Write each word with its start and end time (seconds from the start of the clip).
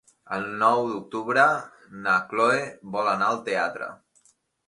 El 0.35 0.45
nou 0.61 0.79
d'octubre 0.91 1.43
na 2.07 2.15
Chloé 2.31 2.63
vol 2.97 3.13
anar 3.13 3.27
al 3.35 3.39
teatre. 3.51 3.93